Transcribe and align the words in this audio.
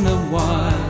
in 0.00 0.06
a 0.06 0.16
while, 0.32 0.89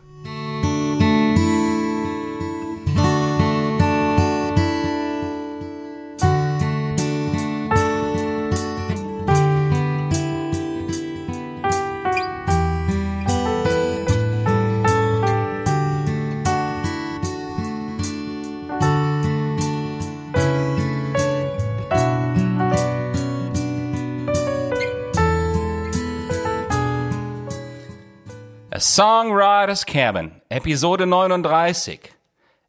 Songwriters 28.93 29.85
Cabin, 29.85 30.41
Episode 30.49 31.05
39. 31.05 32.11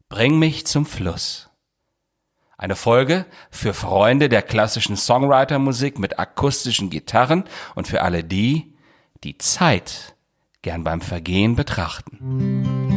Bring 0.07 0.39
mich 0.39 0.65
zum 0.65 0.85
Fluss. 0.85 1.49
Eine 2.57 2.77
Folge 2.77 3.25
für 3.51 3.73
Freunde 3.73 4.29
der 4.29 4.41
klassischen 4.41 4.95
Songwriter-Musik 4.95 5.99
mit 5.99 6.19
akustischen 6.19 6.89
Gitarren 6.89 7.43
und 7.75 7.89
für 7.89 8.03
alle 8.03 8.23
die, 8.23 8.73
die 9.25 9.37
Zeit 9.37 10.15
gern 10.61 10.85
beim 10.85 11.01
Vergehen 11.01 11.57
betrachten. 11.57 12.92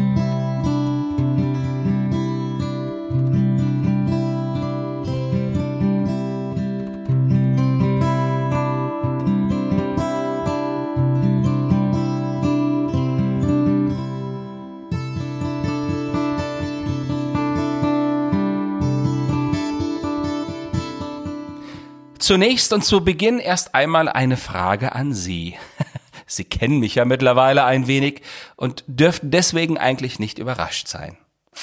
Zunächst 22.26 22.72
und 22.72 22.84
zu 22.84 23.04
Beginn 23.04 23.38
erst 23.38 23.76
einmal 23.76 24.08
eine 24.08 24.36
Frage 24.36 24.96
an 24.96 25.14
Sie. 25.14 25.54
Sie 26.26 26.42
kennen 26.42 26.80
mich 26.80 26.96
ja 26.96 27.04
mittlerweile 27.04 27.62
ein 27.62 27.86
wenig 27.86 28.22
und 28.56 28.82
dürften 28.88 29.30
deswegen 29.30 29.78
eigentlich 29.78 30.18
nicht 30.18 30.40
überrascht 30.40 30.88
sein. 30.88 31.16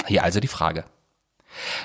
Hier 0.08 0.24
also 0.24 0.40
die 0.40 0.48
Frage. 0.48 0.86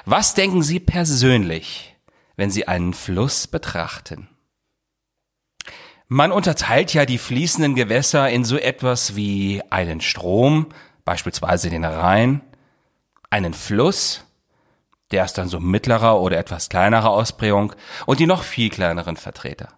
Was 0.04 0.34
denken 0.34 0.62
Sie 0.62 0.78
persönlich, 0.78 1.96
wenn 2.36 2.52
Sie 2.52 2.68
einen 2.68 2.94
Fluss 2.94 3.48
betrachten? 3.48 4.28
Man 6.06 6.30
unterteilt 6.30 6.94
ja 6.94 7.04
die 7.04 7.18
fließenden 7.18 7.74
Gewässer 7.74 8.30
in 8.30 8.44
so 8.44 8.56
etwas 8.58 9.16
wie 9.16 9.60
einen 9.70 10.00
Strom, 10.00 10.66
beispielsweise 11.04 11.68
den 11.68 11.84
Rhein, 11.84 12.42
einen 13.28 13.54
Fluss, 13.54 14.27
der 15.10 15.24
ist 15.24 15.38
dann 15.38 15.48
so 15.48 15.60
mittlerer 15.60 16.20
oder 16.20 16.38
etwas 16.38 16.68
kleinerer 16.68 17.10
Ausprägung 17.10 17.72
und 18.06 18.20
die 18.20 18.26
noch 18.26 18.42
viel 18.42 18.70
kleineren 18.70 19.16
Vertreter. 19.16 19.68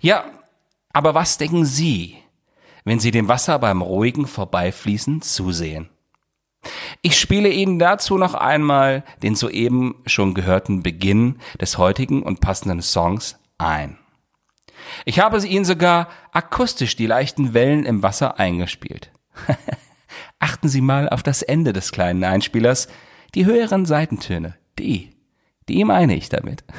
Ja, 0.00 0.24
aber 0.92 1.14
was 1.14 1.38
denken 1.38 1.64
Sie, 1.64 2.16
wenn 2.84 3.00
Sie 3.00 3.10
dem 3.10 3.28
Wasser 3.28 3.58
beim 3.58 3.82
ruhigen 3.82 4.26
Vorbeifließen 4.26 5.22
zusehen? 5.22 5.90
Ich 7.02 7.18
spiele 7.18 7.50
Ihnen 7.50 7.78
dazu 7.78 8.18
noch 8.18 8.34
einmal 8.34 9.04
den 9.22 9.36
soeben 9.36 10.02
schon 10.06 10.34
gehörten 10.34 10.82
Beginn 10.82 11.38
des 11.60 11.78
heutigen 11.78 12.22
und 12.22 12.40
passenden 12.40 12.82
Songs 12.82 13.38
ein. 13.58 13.98
Ich 15.04 15.20
habe 15.20 15.44
Ihnen 15.44 15.64
sogar 15.64 16.08
akustisch 16.32 16.96
die 16.96 17.06
leichten 17.06 17.54
Wellen 17.54 17.84
im 17.84 18.02
Wasser 18.02 18.38
eingespielt. 18.38 19.10
Achten 20.38 20.68
Sie 20.68 20.80
mal 20.80 21.08
auf 21.08 21.22
das 21.22 21.42
Ende 21.42 21.72
des 21.72 21.92
kleinen 21.92 22.24
Einspielers, 22.24 22.88
die 23.34 23.44
höheren 23.46 23.86
Seitentöne, 23.86 24.54
die, 24.78 25.10
die 25.68 25.84
meine 25.84 26.14
ich 26.14 26.28
damit. 26.28 26.64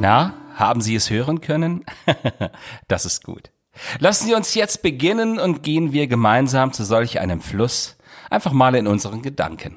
Na, 0.00 0.32
haben 0.58 0.80
Sie 0.80 0.94
es 0.94 1.10
hören 1.10 1.40
können? 1.40 1.84
das 2.88 3.04
ist 3.04 3.24
gut. 3.24 3.50
Lassen 4.00 4.26
Sie 4.26 4.34
uns 4.34 4.54
jetzt 4.54 4.82
beginnen 4.82 5.38
und 5.38 5.62
gehen 5.62 5.92
wir 5.92 6.06
gemeinsam 6.06 6.72
zu 6.72 6.84
solch 6.84 7.20
einem 7.20 7.40
Fluss, 7.40 7.96
einfach 8.28 8.52
mal 8.52 8.74
in 8.74 8.86
unseren 8.86 9.22
Gedanken. 9.22 9.76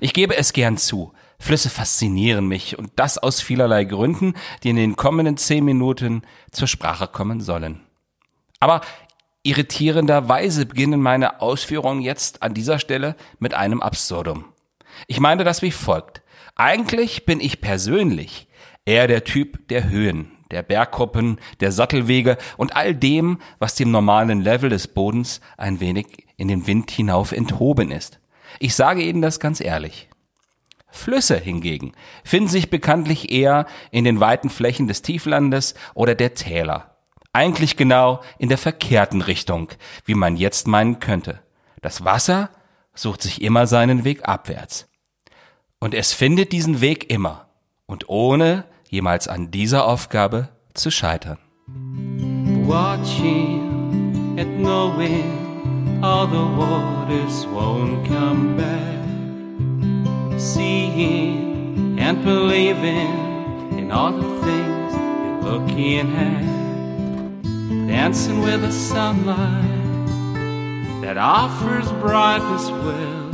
Ich 0.00 0.12
gebe 0.12 0.36
es 0.36 0.52
gern 0.52 0.76
zu, 0.76 1.12
Flüsse 1.38 1.70
faszinieren 1.70 2.46
mich 2.46 2.78
und 2.78 2.90
das 2.96 3.16
aus 3.16 3.40
vielerlei 3.40 3.84
Gründen, 3.84 4.34
die 4.62 4.70
in 4.70 4.76
den 4.76 4.96
kommenden 4.96 5.36
zehn 5.36 5.64
Minuten 5.64 6.22
zur 6.50 6.68
Sprache 6.68 7.06
kommen 7.06 7.40
sollen. 7.40 7.80
Aber 8.58 8.82
irritierenderweise 9.42 10.66
beginnen 10.66 11.00
meine 11.00 11.40
Ausführungen 11.40 12.02
jetzt 12.02 12.42
an 12.42 12.52
dieser 12.52 12.78
Stelle 12.78 13.16
mit 13.38 13.54
einem 13.54 13.80
Absurdum. 13.80 14.44
Ich 15.06 15.20
meine 15.20 15.44
das 15.44 15.62
wie 15.62 15.70
folgt. 15.70 16.22
Eigentlich 16.56 17.24
bin 17.24 17.40
ich 17.40 17.62
persönlich 17.62 18.48
eher 18.84 19.06
der 19.06 19.24
Typ 19.24 19.68
der 19.68 19.88
Höhen, 19.88 20.32
der 20.50 20.62
Bergkuppen, 20.62 21.38
der 21.60 21.72
Sattelwege 21.72 22.36
und 22.56 22.76
all 22.76 22.94
dem, 22.94 23.38
was 23.58 23.74
dem 23.74 23.90
normalen 23.90 24.40
Level 24.40 24.70
des 24.70 24.88
Bodens 24.88 25.40
ein 25.56 25.80
wenig 25.80 26.26
in 26.36 26.48
den 26.48 26.66
Wind 26.66 26.90
hinauf 26.90 27.32
enthoben 27.32 27.90
ist. 27.90 28.20
Ich 28.58 28.74
sage 28.74 29.02
Ihnen 29.02 29.22
das 29.22 29.40
ganz 29.40 29.60
ehrlich. 29.60 30.08
Flüsse 30.90 31.36
hingegen 31.36 31.92
finden 32.24 32.48
sich 32.48 32.68
bekanntlich 32.68 33.30
eher 33.30 33.66
in 33.92 34.04
den 34.04 34.18
weiten 34.18 34.50
Flächen 34.50 34.88
des 34.88 35.02
Tieflandes 35.02 35.74
oder 35.94 36.14
der 36.14 36.34
Täler. 36.34 36.96
Eigentlich 37.32 37.76
genau 37.76 38.20
in 38.38 38.48
der 38.48 38.58
verkehrten 38.58 39.22
Richtung, 39.22 39.68
wie 40.04 40.14
man 40.14 40.36
jetzt 40.36 40.66
meinen 40.66 40.98
könnte. 40.98 41.40
Das 41.80 42.04
Wasser 42.04 42.50
sucht 42.92 43.22
sich 43.22 43.40
immer 43.40 43.68
seinen 43.68 44.04
Weg 44.04 44.28
abwärts. 44.28 44.88
Und 45.78 45.94
es 45.94 46.12
findet 46.12 46.50
diesen 46.50 46.80
Weg 46.80 47.08
immer 47.10 47.48
und 47.86 48.08
ohne 48.08 48.64
jemals 48.90 49.28
an 49.28 49.50
dieser 49.50 49.86
Aufgabe 49.86 50.48
zu 50.74 50.90
scheitern. 50.90 51.38
watching 52.70 54.38
and 54.38 54.62
knowing 54.62 56.04
all 56.04 56.26
the 56.26 56.46
waters 56.62 57.44
won't 57.46 58.06
come 58.06 58.56
back. 58.56 59.00
Seeing 60.38 61.98
and 61.98 62.24
believing 62.24 63.76
in 63.78 63.90
all 63.90 64.12
the 64.12 64.30
things 64.46 64.94
you're 64.94 65.42
looking 65.50 66.14
at. 66.14 66.44
Dancing 67.88 68.40
with 68.40 68.60
the 68.62 68.70
sunlight 68.70 69.64
that 71.02 71.18
offers 71.18 71.90
brightest 72.00 72.70
will. 72.70 73.30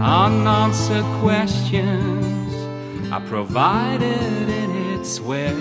Unanswered 0.00 1.04
questions 1.20 2.33
are 3.14 3.20
provided 3.28 4.48
in 4.48 4.70
its 4.92 5.20
well. 5.20 5.54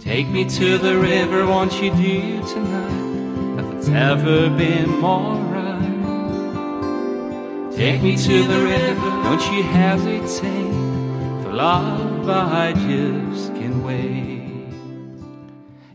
Take 0.00 0.28
me 0.28 0.44
to 0.44 0.78
the 0.78 0.96
river, 0.96 1.46
won't 1.46 1.72
you 1.82 1.90
do 1.90 2.40
tonight? 2.46 3.58
At 3.58 3.82
the 3.82 3.92
ever 3.92 4.50
been 4.50 4.88
more 5.00 5.34
right. 5.50 5.98
Take 7.74 8.02
me 8.02 8.16
to 8.16 8.44
the 8.44 8.60
river, 8.62 9.10
don't 9.24 9.44
you 9.52 9.64
hesitate. 9.64 10.74
For 11.42 11.52
love, 11.52 12.28
I 12.28 12.72
just 12.72 13.52
can't 13.54 13.82
wait. 13.82 14.38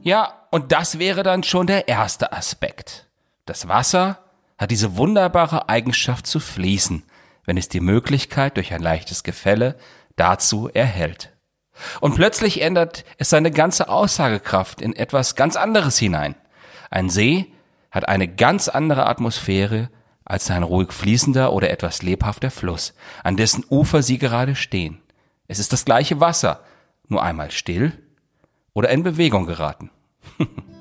Ja, 0.02 0.34
und 0.52 0.74
das 0.74 1.00
wäre 1.00 1.24
dann 1.24 1.44
schon 1.44 1.68
der 1.68 1.88
erste 1.88 2.34
Aspekt. 2.34 3.08
Das 3.46 3.70
Wasser 3.70 4.25
hat 4.58 4.72
diese 4.72 4.98
wunderbare 4.98 5.70
Eigenschaft 5.70 6.28
zu 6.28 6.40
fließen, 6.40 7.04
wenn 7.46 7.58
es 7.58 7.70
die 7.70 7.80
Möglichkeit 7.80 8.58
durch 8.58 8.74
ein 8.74 8.82
leichtes 8.82 9.24
Gefälle 9.24 9.78
dazu 10.16 10.70
erhält. 10.70 11.32
Und 12.00 12.16
plötzlich 12.16 12.62
ändert 12.62 13.04
es 13.18 13.30
seine 13.30 13.52
ganze 13.52 13.90
Aussagekraft 13.90 14.82
in 14.82 14.96
etwas 14.96 15.36
ganz 15.36 15.56
anderes 15.56 15.98
hinein. 15.98 16.36
Ein 16.90 17.10
See 17.10 17.52
hat 17.92 18.08
eine 18.08 18.28
ganz 18.28 18.70
andere 18.70 19.08
Atmosphäre 19.08 19.90
als 20.24 20.50
ein 20.50 20.64
ruhig 20.64 20.92
fließender 20.92 21.54
oder 21.54 21.70
etwas 21.70 22.02
lebhafter 22.02 22.50
Fluss, 22.50 22.94
an 23.24 23.38
dessen 23.38 23.64
Ufer 23.70 24.02
Sie 24.02 24.18
gerade 24.18 24.56
stehen. 24.56 25.02
Es 25.48 25.60
ist 25.60 25.74
das 25.74 25.86
gleiche 25.86 26.20
Wasser, 26.20 26.64
nur 27.08 27.22
einmal 27.22 27.52
still 27.52 27.92
oder 28.74 28.90
in 28.90 29.04
Bewegung 29.04 29.46
geraten. 29.46 29.92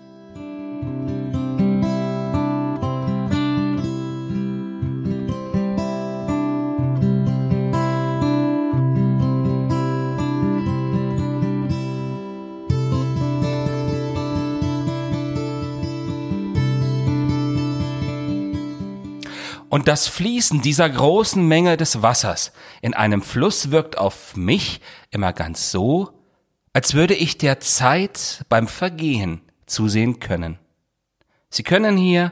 Und 19.74 19.88
das 19.88 20.06
Fließen 20.06 20.62
dieser 20.62 20.88
großen 20.88 21.44
Menge 21.44 21.76
des 21.76 22.00
Wassers 22.00 22.52
in 22.80 22.94
einem 22.94 23.22
Fluss 23.22 23.72
wirkt 23.72 23.98
auf 23.98 24.36
mich 24.36 24.80
immer 25.10 25.32
ganz 25.32 25.72
so, 25.72 26.10
als 26.72 26.94
würde 26.94 27.14
ich 27.14 27.38
der 27.38 27.58
Zeit 27.58 28.44
beim 28.48 28.68
Vergehen 28.68 29.40
zusehen 29.66 30.20
können. 30.20 30.60
Sie 31.50 31.64
können 31.64 31.96
hier 31.96 32.30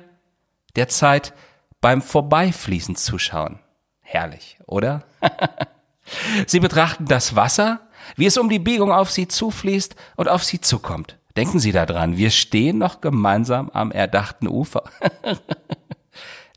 der 0.77 0.87
Zeit 0.87 1.35
beim 1.81 2.00
Vorbeifließen 2.00 2.94
zuschauen. 2.94 3.59
Herrlich, 4.03 4.59
oder? 4.67 5.03
Sie 6.47 6.61
betrachten 6.61 7.06
das 7.06 7.35
Wasser, 7.35 7.81
wie 8.15 8.27
es 8.27 8.39
um 8.39 8.50
die 8.50 8.61
Biegung 8.61 8.93
auf 8.93 9.11
Sie 9.11 9.27
zufließt 9.27 9.97
und 10.15 10.29
auf 10.29 10.44
Sie 10.44 10.61
zukommt. 10.61 11.19
Denken 11.37 11.59
Sie 11.59 11.73
daran, 11.73 12.17
wir 12.17 12.31
stehen 12.31 12.79
noch 12.79 13.00
gemeinsam 13.00 13.69
am 13.71 13.91
erdachten 13.91 14.47
Ufer. 14.47 14.85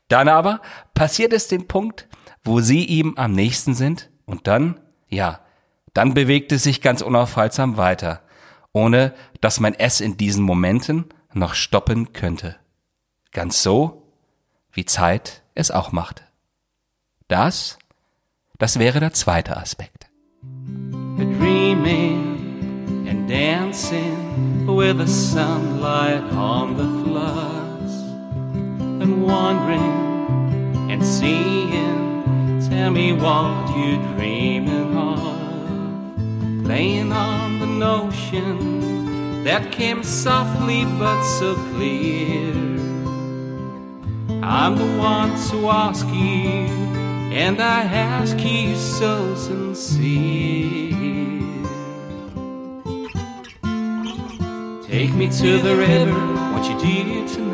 Dann 0.08 0.28
aber 0.28 0.60
passiert 0.94 1.32
es 1.32 1.48
den 1.48 1.66
Punkt, 1.66 2.08
wo 2.44 2.60
sie 2.60 2.84
ihm 2.84 3.14
am 3.16 3.32
nächsten 3.32 3.74
sind 3.74 4.10
und 4.24 4.46
dann, 4.46 4.80
ja, 5.08 5.40
dann 5.94 6.14
bewegt 6.14 6.52
es 6.52 6.62
sich 6.62 6.80
ganz 6.80 7.02
unaufhaltsam 7.02 7.76
weiter, 7.76 8.22
ohne 8.72 9.14
dass 9.40 9.60
man 9.60 9.74
es 9.74 10.00
in 10.00 10.16
diesen 10.16 10.44
Momenten 10.44 11.06
noch 11.32 11.54
stoppen 11.54 12.12
könnte. 12.12 12.56
Ganz 13.32 13.62
so, 13.62 14.02
wie 14.72 14.84
Zeit 14.84 15.42
es 15.54 15.70
auch 15.70 15.92
macht. 15.92 16.24
Das, 17.28 17.78
das 18.58 18.78
wäre 18.78 19.00
der 19.00 19.12
zweite 19.12 19.56
Aspekt. 19.56 20.06
Dreaming 21.16 23.06
and 23.08 23.28
dancing 23.28 24.66
with 24.66 24.98
the 24.98 25.06
sunlight 25.06 26.22
on 26.32 26.76
the 26.76 26.84
floods 27.02 27.55
and 29.06 29.22
wandering 29.22 30.90
and 30.90 31.04
seeing. 31.04 32.24
Tell 32.68 32.90
me 32.90 33.12
what 33.12 33.68
you're 33.76 34.02
dreaming 34.14 34.96
of. 34.96 36.64
Playing 36.64 37.12
on 37.12 37.60
the 37.60 37.66
notion 37.66 39.44
that 39.44 39.70
came 39.70 40.02
softly 40.02 40.84
but 40.98 41.22
so 41.38 41.54
clear. 41.54 42.52
I'm 44.42 44.76
the 44.76 44.90
one 44.98 45.30
to 45.50 45.68
ask 45.68 46.06
you, 46.06 46.66
and 47.44 47.60
I 47.60 47.82
ask 47.84 48.36
you 48.38 48.74
so 48.76 49.34
sincere. 49.36 50.94
Take 54.88 55.12
me 55.14 55.28
to 55.28 55.58
the 55.58 55.76
river, 55.76 56.20
what 56.52 56.64
you 56.68 56.76
do 56.80 57.28
tonight, 57.28 57.45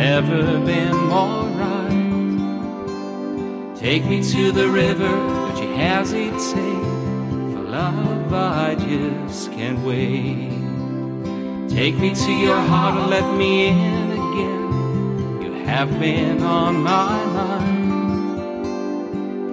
nothing's 0.00 0.30
ever 0.30 0.60
been 0.64 0.96
more 1.08 1.44
right. 1.58 2.08
Take 3.76 4.04
me 4.06 4.22
to 4.22 4.52
the 4.52 4.68
river, 4.68 5.08
don't 5.08 5.56
you 5.62 5.74
hesitate, 5.74 6.84
for 7.52 7.62
love 7.62 8.32
I 8.32 8.74
just 8.76 9.52
can't 9.52 9.80
wait. 9.80 10.50
Take 11.68 11.98
me 11.98 12.14
to 12.14 12.32
your 12.32 12.60
heart 12.60 13.00
and 13.00 13.10
let 13.10 13.36
me 13.36 13.68
in 13.68 14.12
again, 14.12 15.42
you 15.42 15.52
have 15.64 15.90
been 15.98 16.42
on 16.42 16.82
my 16.82 17.24
mind. 17.26 17.80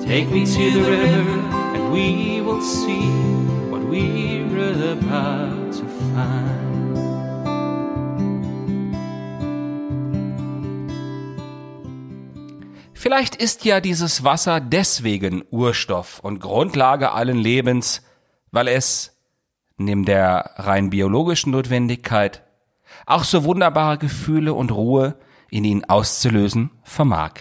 Take 0.01 0.29
me 0.29 0.45
to 0.45 0.71
the 0.71 0.81
river, 0.81 1.39
and 1.75 1.91
we 1.91 2.41
will 2.41 2.61
see 2.61 3.09
what 3.69 3.83
we're 3.83 4.91
about 4.93 5.73
to 5.73 5.85
find. 5.85 6.66
Vielleicht 12.99 13.35
ist 13.35 13.63
ja 13.63 13.79
dieses 13.79 14.23
Wasser 14.23 14.59
deswegen 14.59 15.43
Urstoff 15.51 16.17
und 16.19 16.39
Grundlage 16.39 17.11
allen 17.11 17.37
Lebens, 17.37 18.01
weil 18.49 18.67
es, 18.67 19.15
neben 19.77 20.03
der 20.03 20.53
rein 20.55 20.89
biologischen 20.89 21.51
Notwendigkeit, 21.51 22.41
auch 23.05 23.23
so 23.23 23.43
wunderbare 23.43 23.99
Gefühle 23.99 24.55
und 24.55 24.71
Ruhe 24.71 25.15
in 25.51 25.63
ihnen 25.63 25.85
auszulösen 25.85 26.71
vermag. 26.81 27.33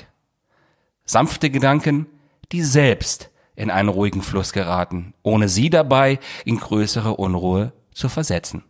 Sanfte 1.07 1.49
Gedanken, 1.49 2.07
die 2.53 2.63
selbst 2.63 3.31
in 3.55 3.71
einen 3.71 3.89
ruhigen 3.89 4.21
Fluss 4.21 4.53
geraten, 4.53 5.15
ohne 5.23 5.49
sie 5.49 5.71
dabei 5.71 6.19
in 6.45 6.61
größere 6.61 7.17
Unruhe 7.17 7.73
zu 7.95 8.11
versetzen. 8.11 8.63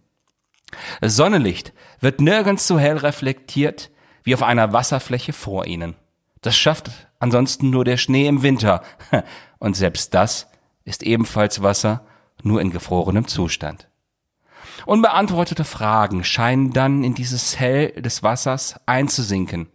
Sonnenlicht 1.02 1.72
wird 1.98 2.20
nirgends 2.20 2.68
so 2.68 2.78
hell 2.78 2.98
reflektiert 2.98 3.90
wie 4.22 4.34
auf 4.34 4.44
einer 4.44 4.72
Wasserfläche 4.72 5.32
vor 5.32 5.66
ihnen. 5.66 5.96
Das 6.46 6.56
schafft 6.56 6.92
ansonsten 7.18 7.70
nur 7.70 7.84
der 7.84 7.96
Schnee 7.96 8.28
im 8.28 8.44
Winter. 8.44 8.84
Und 9.58 9.74
selbst 9.74 10.14
das 10.14 10.46
ist 10.84 11.02
ebenfalls 11.02 11.60
Wasser, 11.60 12.06
nur 12.40 12.60
in 12.60 12.70
gefrorenem 12.70 13.26
Zustand. 13.26 13.88
Unbeantwortete 14.84 15.64
Fragen 15.64 16.22
scheinen 16.22 16.72
dann 16.72 17.02
in 17.02 17.14
dieses 17.14 17.58
Hell 17.58 17.90
des 18.00 18.22
Wassers 18.22 18.78
einzusinken. 18.86 19.66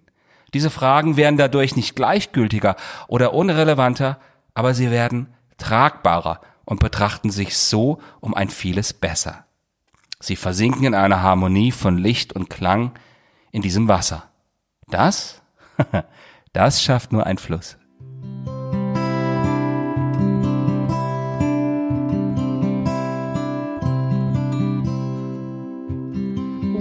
Diese 0.53 0.69
Fragen 0.69 1.17
werden 1.17 1.35
dadurch 1.35 1.75
nicht 1.75 1.97
gleichgültiger 1.97 2.77
oder 3.09 3.33
unrelevanter, 3.33 4.17
aber 4.53 4.73
sie 4.73 4.91
werden 4.91 5.27
tragbarer 5.57 6.39
und 6.63 6.79
betrachten 6.79 7.31
sich 7.31 7.57
so 7.57 7.99
um 8.21 8.33
ein 8.33 8.49
vieles 8.49 8.93
besser. 8.93 9.43
Sie 10.21 10.37
versinken 10.37 10.85
in 10.85 10.95
einer 10.95 11.21
Harmonie 11.21 11.73
von 11.73 11.97
Licht 11.97 12.31
und 12.31 12.49
Klang 12.49 12.93
in 13.51 13.61
diesem 13.61 13.89
Wasser. 13.89 14.29
Das, 14.87 15.41
das 16.53 16.81
schafft 16.81 17.11
nur 17.11 17.25
ein 17.25 17.37
Fluss. 17.37 17.77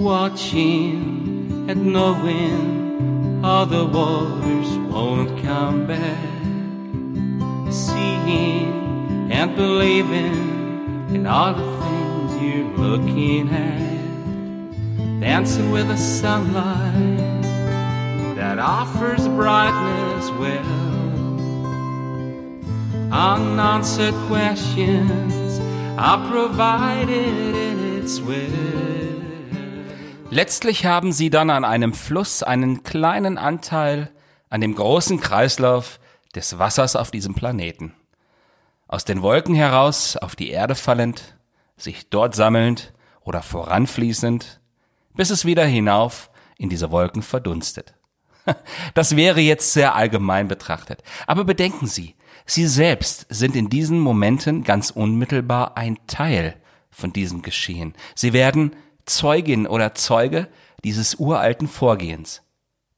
watching 0.01 1.69
and 1.69 1.93
knowing 1.93 3.45
all 3.45 3.65
the 3.65 3.85
waters 3.85 4.69
won't 4.91 5.29
come 5.43 5.85
back. 5.85 6.17
Seeing 7.71 9.31
and 9.31 9.55
believing 9.55 11.15
in 11.15 11.27
all 11.27 11.53
the 11.53 11.69
things 11.81 12.41
you're 12.41 12.77
looking 12.77 13.49
at. 13.49 15.21
Dancing 15.21 15.71
with 15.71 15.87
the 15.87 15.97
sunlight 15.97 17.30
offers 18.61 19.27
brightness 19.27 20.31
well. 20.39 20.91
Unanswered 23.11 24.15
questions 24.27 25.59
are 25.97 26.19
provided 26.29 27.55
in 27.55 27.99
its 27.99 28.25
will. 28.25 28.81
Letztlich 30.29 30.85
haben 30.85 31.11
sie 31.11 31.29
dann 31.29 31.49
an 31.49 31.65
einem 31.65 31.93
Fluss 31.93 32.41
einen 32.41 32.83
kleinen 32.83 33.37
Anteil 33.37 34.11
an 34.49 34.61
dem 34.61 34.75
großen 34.75 35.19
Kreislauf 35.19 35.99
des 36.35 36.57
Wassers 36.57 36.95
auf 36.95 37.11
diesem 37.11 37.35
Planeten. 37.35 37.93
Aus 38.87 39.03
den 39.03 39.21
Wolken 39.21 39.55
heraus 39.55 40.15
auf 40.15 40.37
die 40.37 40.49
Erde 40.49 40.75
fallend, 40.75 41.37
sich 41.75 42.09
dort 42.09 42.33
sammelnd 42.33 42.93
oder 43.21 43.41
voranfließend, 43.41 44.61
bis 45.15 45.31
es 45.31 45.43
wieder 45.43 45.65
hinauf 45.65 46.29
in 46.57 46.69
diese 46.69 46.91
Wolken 46.91 47.23
verdunstet. 47.23 47.95
Das 48.93 49.15
wäre 49.15 49.39
jetzt 49.39 49.73
sehr 49.73 49.95
allgemein 49.95 50.47
betrachtet. 50.47 51.03
Aber 51.27 51.43
bedenken 51.43 51.87
Sie, 51.87 52.15
Sie 52.45 52.67
selbst 52.67 53.27
sind 53.29 53.55
in 53.55 53.69
diesen 53.69 53.99
Momenten 53.99 54.63
ganz 54.63 54.89
unmittelbar 54.89 55.77
ein 55.77 55.97
Teil 56.07 56.55
von 56.89 57.13
diesem 57.13 57.41
Geschehen. 57.41 57.93
Sie 58.15 58.33
werden 58.33 58.75
Zeugin 59.05 59.67
oder 59.67 59.95
Zeuge 59.95 60.47
dieses 60.83 61.15
uralten 61.15 61.67
Vorgehens. 61.67 62.41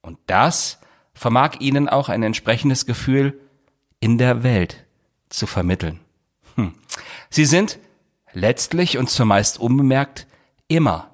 Und 0.02 0.18
das 0.28 0.80
vermag 1.14 1.60
Ihnen 1.60 1.90
auch 1.90 2.10
ein 2.10 2.24
entsprechendes 2.24 2.86
Gefühl 2.86 3.40
in 4.00 4.18
der 4.18 4.44
Welt 4.44 4.86
zu 5.30 5.48
vermitteln. 5.48 6.00
Hm. 6.56 6.74
Sie 7.30 7.46
sind 7.46 7.80
letztlich 8.34 8.98
und 8.98 9.10
zumeist 9.10 9.60
unbemerkt 9.60 10.28
immer 10.68 11.12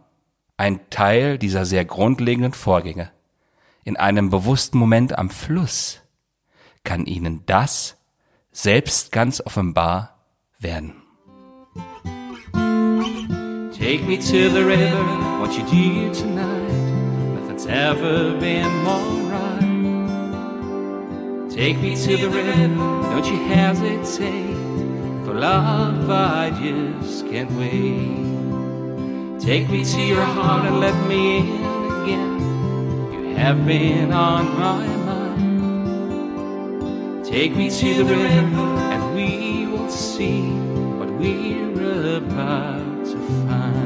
ein 0.57 0.79
Teil 0.89 1.37
dieser 1.37 1.65
sehr 1.65 1.85
grundlegenden 1.85 2.53
Vorgänge. 2.53 3.11
In 3.83 3.97
einem 3.97 4.29
bewussten 4.29 4.77
Moment 4.77 5.17
am 5.17 5.29
Fluss 5.29 6.01
kann 6.83 7.05
Ihnen 7.05 7.43
das 7.45 7.97
selbst 8.51 9.11
ganz 9.11 9.41
offenbar 9.45 10.19
werden. 10.59 10.95
Take 13.79 14.03
me 14.05 14.17
to 14.17 14.49
the 14.49 14.63
river, 14.65 15.39
what 15.39 15.53
you 15.57 15.63
do 15.63 16.11
tonight. 16.13 16.67
Nothing's 17.35 17.65
ever 17.65 18.33
been 18.37 18.67
more 18.83 19.31
right. 19.31 19.49
Take 21.49 21.79
me 21.81 21.95
to 21.95 22.17
the 22.17 22.29
river, 22.29 22.67
don't 23.09 23.25
you 23.25 23.37
hesitate. 23.47 24.55
For 25.25 25.33
love, 25.33 26.09
I 26.09 26.51
just 26.61 27.27
can't 27.29 27.51
wait. 27.51 28.27
Take 29.39 29.69
me 29.69 29.85
to 29.85 30.01
your 30.01 30.23
heart 30.23 30.65
and 30.65 30.79
let 30.79 30.95
me 31.07 31.37
in 31.39 31.63
again. 32.03 32.38
Have 33.39 33.65
been 33.65 34.11
on 34.11 34.59
my 34.59 34.85
mind. 35.05 35.39
Take 37.25 37.55
me 37.55 37.69
to 37.69 38.03
the 38.03 38.03
river, 38.03 38.77
and 38.91 39.15
we 39.15 39.65
will 39.65 39.89
see 39.89 40.41
what 40.99 41.09
we're 41.17 42.17
about 42.17 43.05
to 43.05 43.17
find. 43.47 43.79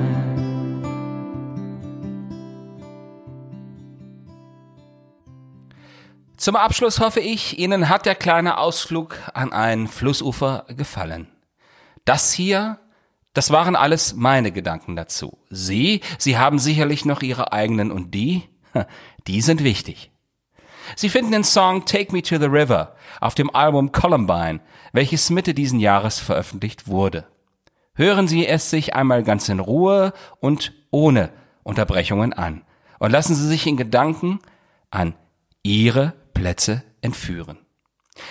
Zum 6.35 6.55
Abschluss 6.55 6.99
hoffe 6.99 7.19
ich, 7.19 7.59
Ihnen 7.59 7.89
hat 7.89 8.07
der 8.07 8.15
kleine 8.15 8.57
Ausflug 8.57 9.19
an 9.35 9.53
ein 9.53 9.87
Flussufer 9.87 10.65
gefallen. 10.75 11.27
Das 12.05 12.33
hier, 12.33 12.79
das 13.33 13.51
waren 13.51 13.75
alles 13.75 14.15
meine 14.15 14.51
Gedanken 14.51 14.95
dazu. 14.95 15.37
Sie, 15.51 16.01
Sie 16.17 16.39
haben 16.39 16.57
sicherlich 16.57 17.05
noch 17.05 17.21
Ihre 17.21 17.53
eigenen 17.53 17.91
und 17.91 18.15
die, 18.15 18.49
die 19.27 19.41
sind 19.41 19.63
wichtig. 19.63 20.11
Sie 20.95 21.09
finden 21.09 21.31
den 21.31 21.43
Song 21.43 21.85
Take 21.85 22.11
Me 22.11 22.21
to 22.21 22.37
the 22.37 22.45
River 22.45 22.95
auf 23.21 23.35
dem 23.35 23.53
Album 23.55 23.91
Columbine, 23.91 24.59
welches 24.91 25.29
Mitte 25.29 25.53
diesen 25.53 25.79
Jahres 25.79 26.19
veröffentlicht 26.19 26.87
wurde. 26.87 27.25
Hören 27.95 28.27
Sie 28.27 28.45
es 28.47 28.69
sich 28.69 28.95
einmal 28.95 29.23
ganz 29.23 29.49
in 29.49 29.59
Ruhe 29.59 30.13
und 30.39 30.73
ohne 30.91 31.29
Unterbrechungen 31.63 32.33
an 32.33 32.63
und 32.99 33.11
lassen 33.11 33.35
Sie 33.35 33.47
sich 33.47 33.65
in 33.67 33.77
Gedanken 33.77 34.39
an 34.91 35.15
Ihre 35.61 36.13
Plätze 36.33 36.83
entführen. 37.01 37.59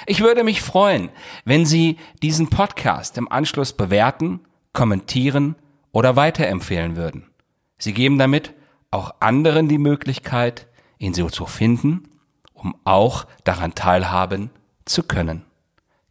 Ich 0.06 0.20
würde 0.20 0.44
mich 0.44 0.62
freuen, 0.62 1.10
wenn 1.44 1.66
Sie 1.66 1.98
diesen 2.22 2.50
Podcast 2.50 3.18
im 3.18 3.30
Anschluss 3.30 3.72
bewerten, 3.72 4.40
kommentieren 4.72 5.56
oder 5.92 6.16
weiterempfehlen 6.16 6.96
würden. 6.96 7.30
Sie 7.78 7.92
geben 7.92 8.18
damit 8.18 8.54
auch 8.92 9.14
anderen 9.20 9.68
die 9.68 9.78
Möglichkeit, 9.78 10.68
ihn 10.98 11.14
so 11.14 11.28
zu 11.28 11.46
finden, 11.46 12.08
um 12.54 12.76
auch 12.84 13.26
daran 13.42 13.74
teilhaben 13.74 14.50
zu 14.84 15.02
können. 15.02 15.44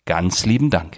Ganz 0.06 0.46
lieben 0.46 0.70
Dank. 0.70 0.98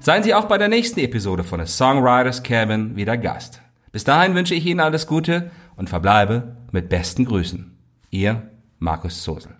Seien 0.00 0.22
Sie 0.22 0.34
auch 0.34 0.44
bei 0.44 0.56
der 0.56 0.68
nächsten 0.68 1.00
Episode 1.00 1.42
von 1.42 1.58
The 1.58 1.66
Songwriters 1.66 2.44
Cabin 2.44 2.94
wieder 2.94 3.16
Gast. 3.16 3.60
Bis 3.90 4.04
dahin 4.04 4.36
wünsche 4.36 4.54
ich 4.54 4.64
Ihnen 4.64 4.78
alles 4.78 5.08
Gute 5.08 5.50
und 5.74 5.90
verbleibe 5.90 6.56
mit 6.70 6.88
besten 6.88 7.24
Grüßen. 7.24 7.76
Ihr 8.10 8.48
Markus 8.78 9.24
Zosel. 9.24 9.55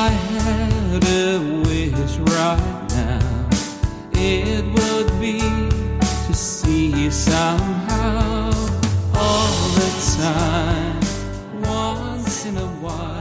I 0.00 0.10
had 0.10 1.04
a 1.08 1.40
wish 1.66 2.18
right 2.18 2.86
now, 2.90 3.48
it 4.12 4.64
would 4.64 5.20
be 5.20 5.40
to 5.40 6.32
see 6.32 6.86
you 6.86 7.10
somehow 7.10 8.52
all 9.16 9.68
the 9.80 9.90
time, 10.22 11.00
once 11.62 12.46
in 12.46 12.58
a 12.58 12.68
while. 12.80 13.17